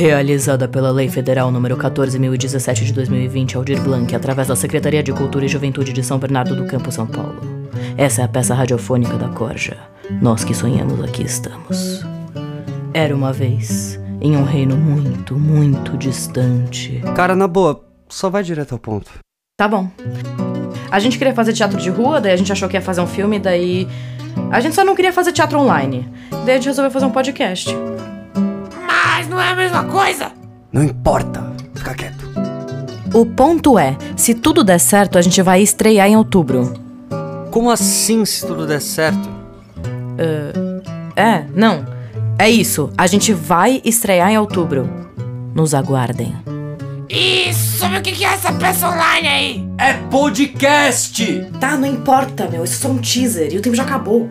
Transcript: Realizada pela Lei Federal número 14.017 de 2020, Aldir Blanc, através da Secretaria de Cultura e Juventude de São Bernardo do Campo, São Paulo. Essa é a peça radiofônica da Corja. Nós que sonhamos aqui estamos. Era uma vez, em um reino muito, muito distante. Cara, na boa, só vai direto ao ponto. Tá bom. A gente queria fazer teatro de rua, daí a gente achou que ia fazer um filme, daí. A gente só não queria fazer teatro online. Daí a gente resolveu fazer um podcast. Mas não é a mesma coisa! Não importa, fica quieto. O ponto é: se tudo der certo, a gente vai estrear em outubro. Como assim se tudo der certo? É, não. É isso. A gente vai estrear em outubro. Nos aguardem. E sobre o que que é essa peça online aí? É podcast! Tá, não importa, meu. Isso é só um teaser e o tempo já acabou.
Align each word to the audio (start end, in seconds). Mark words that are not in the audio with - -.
Realizada 0.00 0.66
pela 0.66 0.90
Lei 0.90 1.10
Federal 1.10 1.50
número 1.50 1.76
14.017 1.76 2.84
de 2.84 2.92
2020, 2.94 3.58
Aldir 3.58 3.78
Blanc, 3.82 4.16
através 4.16 4.48
da 4.48 4.56
Secretaria 4.56 5.02
de 5.02 5.12
Cultura 5.12 5.44
e 5.44 5.48
Juventude 5.48 5.92
de 5.92 6.02
São 6.02 6.18
Bernardo 6.18 6.56
do 6.56 6.64
Campo, 6.64 6.90
São 6.90 7.06
Paulo. 7.06 7.68
Essa 7.98 8.22
é 8.22 8.24
a 8.24 8.28
peça 8.28 8.54
radiofônica 8.54 9.18
da 9.18 9.28
Corja. 9.28 9.76
Nós 10.22 10.42
que 10.42 10.54
sonhamos 10.54 11.04
aqui 11.04 11.22
estamos. 11.22 12.02
Era 12.94 13.14
uma 13.14 13.30
vez, 13.30 14.00
em 14.22 14.38
um 14.38 14.42
reino 14.42 14.74
muito, 14.74 15.38
muito 15.38 15.98
distante. 15.98 17.02
Cara, 17.14 17.36
na 17.36 17.46
boa, 17.46 17.84
só 18.08 18.30
vai 18.30 18.42
direto 18.42 18.72
ao 18.72 18.78
ponto. 18.78 19.10
Tá 19.58 19.68
bom. 19.68 19.90
A 20.90 20.98
gente 20.98 21.18
queria 21.18 21.34
fazer 21.34 21.52
teatro 21.52 21.78
de 21.78 21.90
rua, 21.90 22.22
daí 22.22 22.32
a 22.32 22.36
gente 22.36 22.50
achou 22.50 22.70
que 22.70 22.76
ia 22.78 22.80
fazer 22.80 23.02
um 23.02 23.06
filme, 23.06 23.38
daí. 23.38 23.86
A 24.50 24.60
gente 24.60 24.74
só 24.74 24.82
não 24.82 24.96
queria 24.96 25.12
fazer 25.12 25.32
teatro 25.32 25.58
online. 25.58 26.08
Daí 26.30 26.52
a 26.52 26.54
gente 26.54 26.68
resolveu 26.68 26.90
fazer 26.90 27.04
um 27.04 27.10
podcast. 27.10 27.76
Mas 29.20 29.28
não 29.28 29.38
é 29.38 29.50
a 29.50 29.54
mesma 29.54 29.84
coisa! 30.10 30.32
Não 30.72 30.82
importa, 30.82 31.52
fica 31.74 31.94
quieto. 31.94 32.24
O 33.14 33.24
ponto 33.26 33.78
é: 33.78 33.96
se 34.16 34.34
tudo 34.34 34.64
der 34.64 34.78
certo, 34.78 35.18
a 35.18 35.22
gente 35.22 35.40
vai 35.42 35.62
estrear 35.62 36.08
em 36.08 36.16
outubro. 36.16 36.72
Como 37.50 37.70
assim 37.70 38.24
se 38.24 38.46
tudo 38.46 38.66
der 38.66 38.80
certo? 38.80 39.28
É, 41.16 41.44
não. 41.54 41.84
É 42.38 42.48
isso. 42.48 42.90
A 42.96 43.06
gente 43.06 43.32
vai 43.32 43.82
estrear 43.84 44.30
em 44.30 44.38
outubro. 44.38 44.88
Nos 45.54 45.74
aguardem. 45.74 46.34
E 47.08 47.52
sobre 47.52 47.98
o 47.98 48.02
que 48.02 48.12
que 48.12 48.24
é 48.24 48.28
essa 48.28 48.52
peça 48.52 48.88
online 48.88 49.28
aí? 49.28 49.68
É 49.78 49.94
podcast! 50.08 51.48
Tá, 51.58 51.76
não 51.76 51.88
importa, 51.88 52.48
meu. 52.48 52.62
Isso 52.62 52.74
é 52.74 52.88
só 52.88 52.88
um 52.88 52.98
teaser 52.98 53.52
e 53.52 53.58
o 53.58 53.60
tempo 53.60 53.74
já 53.74 53.82
acabou. 53.82 54.28